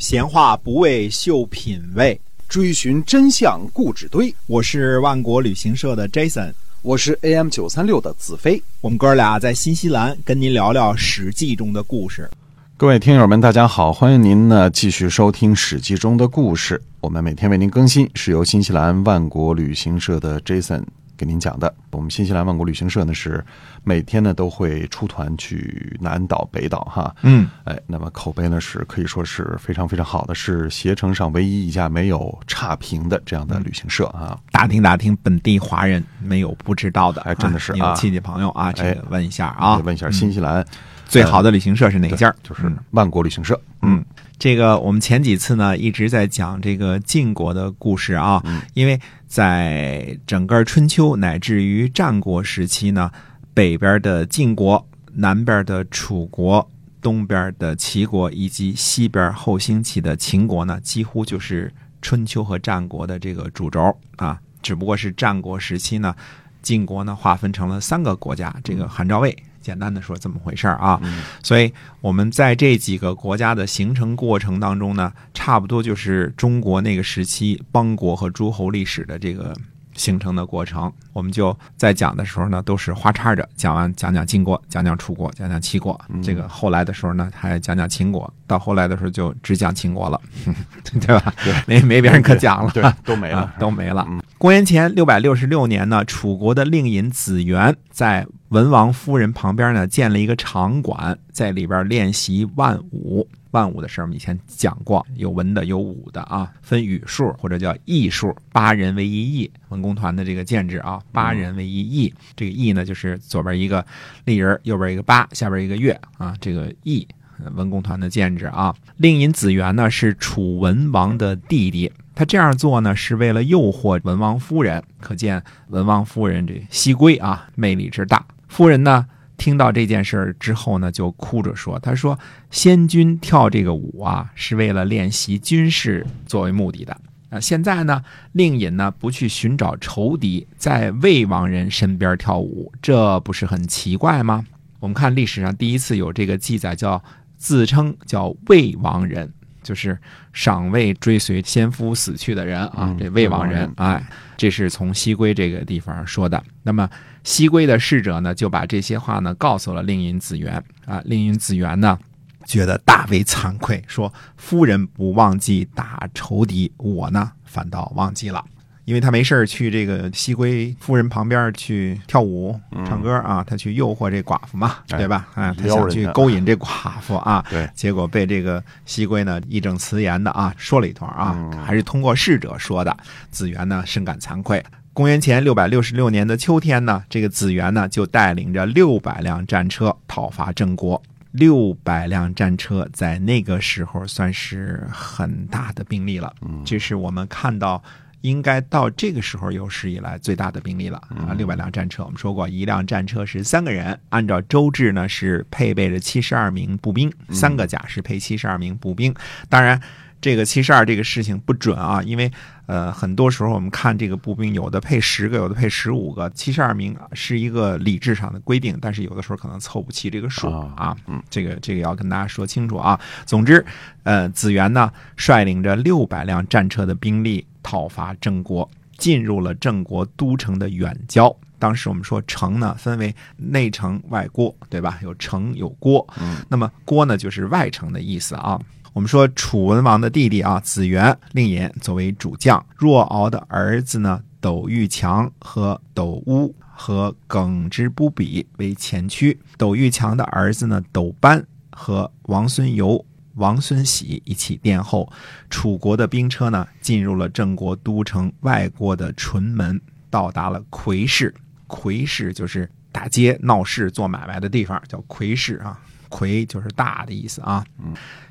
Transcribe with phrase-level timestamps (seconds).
[0.00, 2.18] 闲话不为秀品味，
[2.48, 4.34] 追寻真相故纸堆。
[4.46, 8.62] 我是万国旅行社的 Jason，我是 AM 九三六的子飞。
[8.80, 12.30] 我们哥俩在新西兰跟您聊聊《史记》中的故事。
[12.78, 16.80] 各位听友们，大家好，欢迎您呢继续收听《史记》中的故事。
[17.02, 20.82] 我们每天为您更新，是由新西兰万国旅行社的 Jason
[21.20, 21.72] 给您讲的。
[21.90, 23.44] 我们新西兰万国旅行社呢是
[23.84, 27.14] 每天呢都会出团去南岛、北岛哈。
[27.20, 34.38] 嗯，哎，那么口碑呢是可以说是非常非常好的，是携程上唯一一家没有差评的这样的旅行社啊。
[34.50, 40.64] 打听打听本地华人没有不知道的，哎真的是 亲戚朋友啊，这问一下啊，问一下新西兰
[41.04, 42.34] 最好的旅行社是哪家？
[42.42, 43.60] 就是万国旅行社。
[43.82, 43.99] 嗯，
[44.40, 53.10] 这个我们前几次呢一直在讲这个晋国的故事啊，嗯因为在整个春秋乃至于战国时期呢，
[53.52, 56.66] 北边的晋国、南边的楚国、
[57.02, 61.70] 东边的齐国以及西边后兴起的秦国呢，几乎就是
[62.00, 64.40] 春秋和战国的这个主轴啊。
[64.62, 66.16] 只不过是战国时期呢，
[66.62, 69.36] 晋国呢划分成了三个国家，这个韩赵魏。
[69.60, 71.00] 简单的说这么回事儿啊，
[71.42, 79.54] 所以我们在这几个国家的形成过程当中呢，差不多就是中国那个时期邦国和诸侯历史的这个
[79.94, 80.90] 形成的过程。
[81.12, 86.00] 我们就在讲的时候呢，都是花叉着讲完，讲讲晋国，讲讲楚国，讲讲齐国。
[86.22, 90.18] 这个后来的时候呢，还讲讲秦国，到后来的时候就只讲秦国了，
[91.00, 91.34] 对吧？
[91.44, 94.22] 对，没没别人可讲了，对，都没了 啊，都没了嗯。
[94.38, 103.26] 公元前六百六十六年呢，楚国的令尹子元在文王夫人旁边呢建了一个场馆，在里边练习万舞。
[103.52, 109.48] 万舞的事儿我们以前讲过，有文的有武的啊，分语数或者叫艺数，八人为一艺。
[109.68, 112.12] 文工团的这个建制啊，八人为一艺。
[112.34, 113.84] 这个艺呢，就是左边一个
[114.24, 117.06] 立人，右边一个八，下边一个月啊，这个役。
[117.42, 128.24] 呃文工团的建制啊，令尹子元呢是楚文王的弟弟，他这样做呢是为了诱惑文王夫人，可见文王夫人这西归啊魅力之大。
[128.50, 129.06] 夫人呢
[129.38, 132.18] 听到这件事儿之后呢，就哭着说：“他说
[132.50, 136.94] 先君跳这个舞啊，是为了练习军事作为目的的。
[137.30, 138.02] 啊，现在呢，
[138.32, 144.44] 令尹呢不去寻找仇敌，在魏王人身边跳舞，这不是很奇怪吗？
[144.80, 147.00] 我们看历史上第一次有这个记载，叫
[147.36, 149.32] 自称叫魏王人，
[149.62, 149.98] 就是
[150.32, 154.06] 赏魏追随先夫死去的人啊嗯，这魏王人魏王人，哎，
[154.36, 156.42] 这是从西归这个地方说的。
[156.62, 156.88] 那么
[157.24, 161.98] 西归的侍者呢，就把这些话呢告诉了令尹子元啊，令尹子元呢。
[162.46, 168.44] 觉得大为惭愧，说夫人不忘记打仇敌，我呢反倒忘记了。
[168.84, 175.28] 因为他没事儿去这个西归夫人旁边去跳舞、唱歌啊，他去诱惑这寡妇嘛，哎对吧？
[175.34, 182.96] 啊，他想去勾引这寡妇啊，对，结果被这个西归呢义正辞严的啊说了一通啊，嗯还是通过侍者说的。
[183.30, 184.64] 子元呢深感惭愧。
[184.92, 191.00] 公元前六百六十六年的秋天呢，这个子元呢就带领着六百辆战车讨伐郑国。
[191.32, 197.80] 六百辆战车在那个时候算是很大的兵力了，这是我们看到
[198.22, 201.32] 应该到这个时候有史以来最大的兵力了啊！
[201.36, 209.14] 六百辆战车，我们说过，一辆战车是三个人，按照周制呢是配备着七十二名步兵，三个甲士配七十二名步兵。
[209.48, 209.80] 当然，
[210.20, 212.30] 这个七十二这个事情不准啊，因为
[212.66, 220.96] 呃很多时候我们看这个步兵，有的配十个，有的配十五个，七十二名是一个理智上的规定，但是有的时候可能凑不齐这个数啊啊。
[221.06, 223.00] 嗯，这个这个要跟大家说清楚啊。
[223.24, 223.64] 总之，
[224.02, 231.34] 呃，子元呢率领着六百辆战车的兵力讨伐郑国，进入了郑国都城的远郊。
[231.58, 234.98] 当时我们说城呢分为内城外郭，对吧？
[235.02, 238.60] 有城有郭，嗯，那么郭呢就是外城的意思啊。
[238.92, 253.04] 我们说楚文王的弟弟啊子元令尹作为主将，若敖的儿子呢斗玉强和斗乌和耿之不比为前驱，斗玉强的儿子呢斗班和王孙游。
[253.36, 255.10] 王孙喜一起殿后，
[255.48, 259.80] 楚国的兵车呢进入了郑国都城外郭的淳门，
[260.10, 261.32] 到达了魁市。
[261.68, 265.80] 魁市就是大街闹市做买卖的地方，叫魁市啊。
[266.10, 267.64] 魁就是大的意思啊。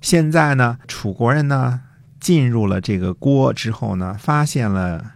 [0.00, 1.80] 现在呢，楚国人呢
[2.18, 5.12] 进入了这个郭之后呢，发现了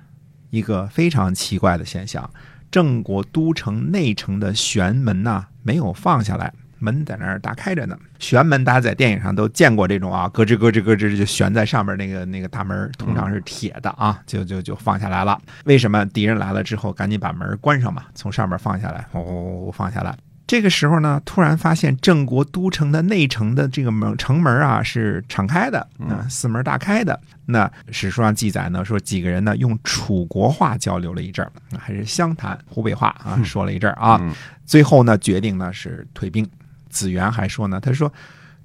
[0.51, 2.31] 一个非常奇怪的现象：
[2.71, 7.99] 郑国都城内城的玄门呐没有放下来，门在那儿打开着呢。
[8.19, 15.41] 玄门大家在电影上都见过这种啊，咯吱咯吱咯吱就悬在上面那个那个大门，通常是铁的啊，就就就放下来了。
[15.65, 18.05] 为什么敌人来了之后赶紧把门关上嘛？
[18.15, 20.17] 从上面放下来，哦，放下来。
[20.51, 27.21] 这个时候呢，突然发现郑国都城的内城的这个门城门啊是敞开的，啊，四门大开的。
[27.47, 34.21] 那史书上记载呢，说几个人呢用楚国话交流了一阵儿，还是湘潭湖北话啊，说了一阵儿啊，
[34.67, 36.45] 最后呢决定呢是退兵。
[36.89, 38.13] 子元还说呢，他说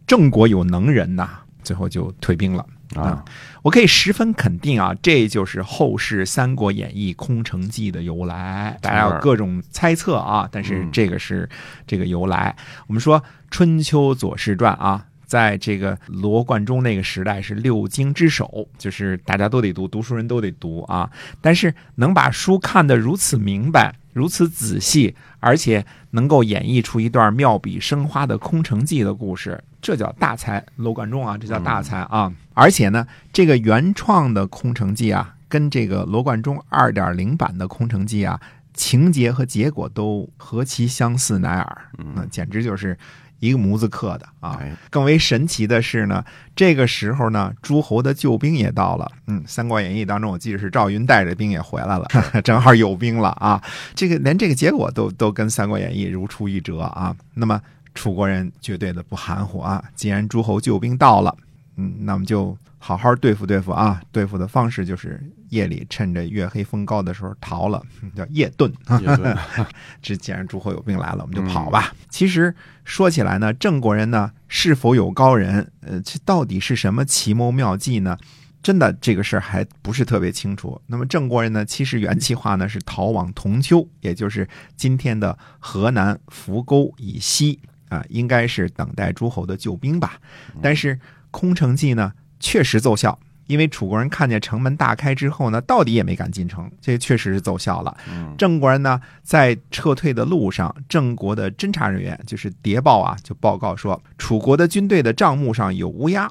[0.08, 2.66] 郑国有能人呐，最后就退兵了。
[2.96, 3.24] 啊，
[3.62, 8.78] 我可以十分肯定啊，这就是后世《三国演义》空城计的由来。
[8.82, 11.50] 大家有各种猜测啊，但是这个是
[11.86, 12.56] 这个由来。
[12.88, 13.20] 我们说
[13.52, 21.10] 《春秋左氏传》啊，在这个罗贯中那个时代是六经之首，就是大家都得读，读书人都得读啊。
[21.42, 23.96] 但是能把书看得如此明白。
[24.14, 30.66] 如此仔细，而且能够演绎出一段妙笔生花的空城计的故事，这叫大才。
[30.78, 32.34] 罗贯中啊，这叫大才啊！
[32.56, 38.42] 而且呢，这个原创的空城计啊，跟这个罗贯中二点零版的空城计啊，
[38.74, 41.78] 情节和结果都何其相似乃尔，
[42.16, 42.98] 那简直就是。
[43.40, 44.58] 一个模子刻的啊，
[44.90, 46.24] 更为神奇的是呢，
[46.56, 49.12] 这个时候呢，诸侯的救兵也到了。
[49.28, 52.08] 嗯，《三国演义》当中，我记得是赵云带着兵也回来了，
[52.44, 53.62] 正好有兵了啊。
[53.94, 57.14] 这个连这个结果都都跟《三国演义》如出一辙啊。
[57.34, 57.62] 那么
[57.96, 61.36] 楚国人绝对的不含糊啊，既然诸侯救兵到了，
[61.78, 62.56] 嗯，那么就。
[62.78, 64.00] 好好对付对付啊！
[64.12, 65.20] 对付的方式就是
[65.50, 67.82] 夜里趁着月黑风高的时候逃了，
[68.16, 68.72] 叫夜遁。
[70.04, 71.96] 这既然诸侯有兵来了，我们就跑吧。
[72.12, 72.54] 其实
[72.84, 75.72] 说起来呢，郑国人呢是否有高人？
[75.82, 78.16] 呃，这到底是什么奇谋妙计呢？
[78.62, 80.80] 真的这个事儿还不是特别清楚。
[80.86, 87.60] 那么郑国人呢，其实原计划呢是逃往同丘，也就是今天的河南扶沟以西
[87.90, 90.20] 啊，应该是等待诸侯的救兵吧。
[90.62, 91.00] 但是
[91.32, 92.14] 空城计呢？
[92.38, 93.18] 确实奏效，
[93.48, 97.96] 因为楚国人看见城门大开之后呢，到底也没敢进城，这确实是奏效了。
[98.38, 106.30] 郑国人呢，在撤退的路上，郑国的侦察人员就是谍报啊，就报告说楚国的军队的账目上有乌鸦，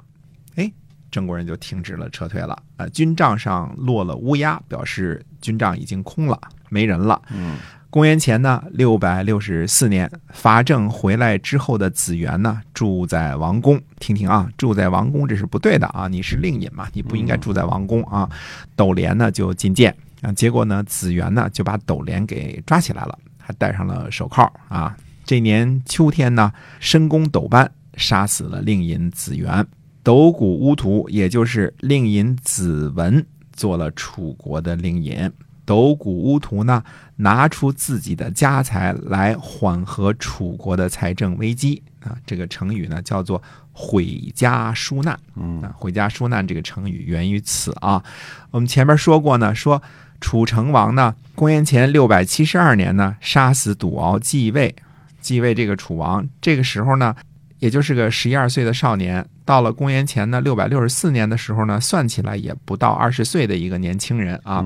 [0.56, 0.70] 哎，
[1.10, 2.62] 郑国人就停止了撤退了。
[2.76, 7.20] 啊，军帐上落了乌鸦，表示军帐已经空了，没人了。
[7.30, 7.56] 嗯。
[7.94, 13.80] 公元前呢六百六十四年，伐郑回来之后的子元呢，住在王宫。
[14.00, 16.08] 听听啊，住在王宫这是不对的啊！
[16.08, 18.28] 你是令尹嘛，你不应该住在王宫啊。
[18.74, 24.96] 斗连呢就进谏啊，结果呢子元呢就把斗连给抓起来了，还戴上了手铐啊。
[25.24, 29.64] 这年秋天呢，申公斗班杀死了令尹子元，
[30.02, 35.30] 斗谷乌图也就是令尹子文做了楚国的令尹。
[35.66, 36.82] 斗谷乌图呢，
[37.16, 42.16] 拿出自己的家财来缓和楚国的财政危机啊！
[42.26, 45.18] 这个成语呢叫做“毁家纾难”。
[45.36, 48.02] 嗯，毁家纾难这个成语源于此啊。
[48.50, 49.82] 我们前面说过呢，说
[50.20, 54.74] 楚成王呢，公元前六百七十二年呢，杀死赌敖继位，
[55.20, 56.28] 继位这个楚王。
[56.42, 57.16] 这个时候呢，
[57.58, 59.26] 也就是个十一二岁的少年。
[59.46, 64.62] 到了公元前呢六百六十四年的时候呢，算起来也不到二十岁的一个年轻人啊，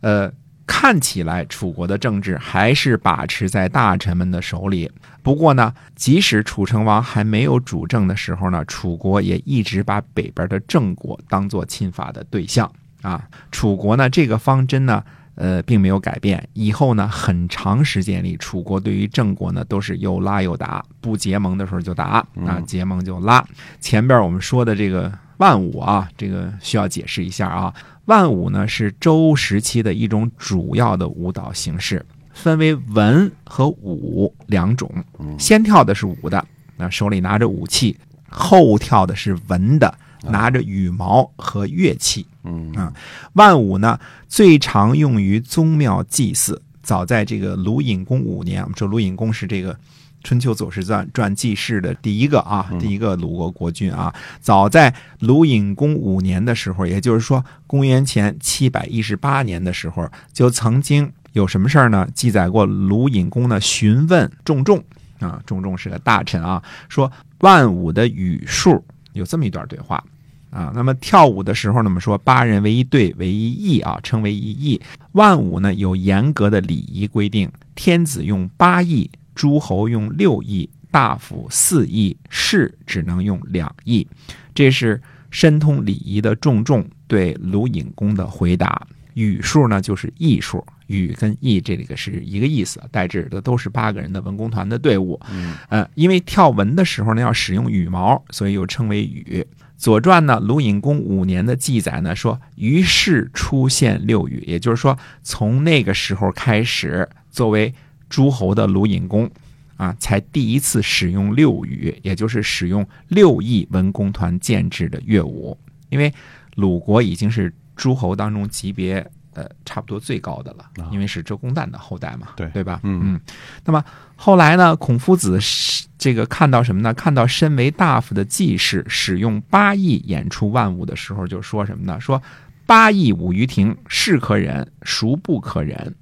[0.00, 0.32] 呃。
[0.72, 4.88] 看起来楚国的政治还是把持在大臣们的手里。
[5.20, 12.70] 不过呢，即使楚成王还没有主政的时候呢，楚国也一直把北边的郑国当做侵伐的对象
[13.02, 13.20] 啊。
[13.50, 15.02] 楚国呢，这个方针呢，
[15.34, 16.48] 呃，并没有改变。
[16.52, 23.44] 以后呢，很长时间里，楚国对于郑国呢，都是又拉又打，不结盟的时候就打啊，结盟就拉。
[23.80, 27.74] 前边我们说的这个万武啊，这个需要解释一下啊。
[28.10, 34.90] 万舞呢是周时期的一种主要的舞蹈形式，分为文和武两种。
[35.38, 36.44] 先跳的是武的，
[36.76, 37.94] 那手里拿着武器；
[38.28, 42.26] 后跳的是文的，拿着羽毛和乐器。
[42.42, 42.92] 嗯啊，
[43.34, 46.60] 万舞呢最常用于宗庙祭祀。
[46.82, 49.78] 早在这个鲁隐公五年，我们说鲁隐公是这个。
[50.22, 62.06] 春秋左氏传传记事的第一个啊，第一个鲁国国君啊，早在鲁隐公五年的时候，也就是说公元前七百一十八年的时候，就曾经有什么事儿呢？
[62.14, 64.82] 记载过鲁隐公呢询问仲仲
[65.20, 68.84] 啊，仲仲是个大臣啊，说万舞的语数
[69.14, 70.04] 有这么一段对话
[70.50, 70.70] 啊。
[70.74, 74.80] 那么跳舞的时候呢，我们说八人为一队为一翼啊，称为一翼。
[75.12, 79.10] 万舞呢有严格的礼仪规定，天子用八翼。
[79.40, 84.06] 诸侯用六亿，大夫四亿，士只能用两亿。
[84.54, 88.86] 这是申通礼仪的重重对鲁隐公的回答。
[89.14, 95.18] 羽数呢，就是艺术，羽跟艺这个是一个意思，代指的都是八个人的文工团的队伍。
[95.32, 99.42] 嗯，呃，因为跳文的时候呢，要使用羽毛，所以又称为羽。
[99.78, 107.72] 左传呢，鲁隐公五年的记载呢，说于是出现六羽，也就是说，从那个时候开始，作为。
[108.10, 109.30] 诸侯的鲁隐公，
[109.78, 115.56] 啊，才第一次使用六羽，也就是使用六艺文工团建制的乐舞。
[115.88, 116.12] 因为
[116.56, 122.80] 鲁国已经是诸侯当中级别呃差不多最高的了，因为是周公旦的后代嘛，对对吧？
[122.82, 123.20] 嗯嗯。
[123.64, 123.82] 那么
[124.16, 126.92] 后来呢，孔夫子是这个看到什么呢？
[126.92, 131.98] 看到身为大夫的季氏使用八佾演出万物的时候，就说什么呢？
[132.00, 132.20] 说
[132.66, 135.94] 八佾舞于庭，是可忍，孰不可忍？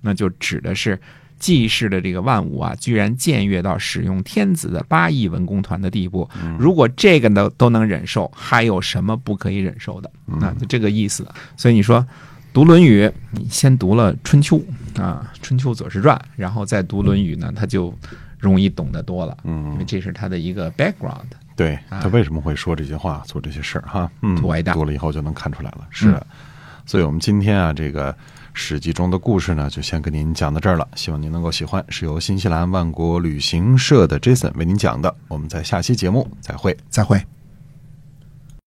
[0.00, 0.98] 那就指的是
[1.38, 6.28] 季氏的这个万物啊，居然僭越到使用天子的八亿文工团的地步。
[6.58, 10.10] 如果这个都都能忍受，还有什么不可以忍受的？
[10.26, 11.26] 那就这个意思。
[11.56, 12.04] 所以你说
[12.52, 14.60] 读《论语》，你先读了《春秋》
[15.02, 17.94] 啊，《春秋左氏传》，然后再读《论语》呢，他就
[18.38, 19.36] 容易懂得多了。
[19.44, 21.26] 嗯因为嗯，这是他的一个 background。
[21.54, 24.10] 对啊他为什么会说这些话、做这些事儿哈？
[24.22, 25.86] 嗯，读了以后就能看出来了。
[25.90, 26.26] 是的，
[26.86, 28.12] 所以我们今天啊，这个
[28.54, 30.88] 《史记》中的故事呢，就先跟您讲到这儿了。
[30.94, 35.14] 希望您能够喜欢，是由新西兰万国旅行社的 Jason 为您讲的。
[35.28, 36.76] 我们在下期节目再会。
[36.88, 37.20] 再会。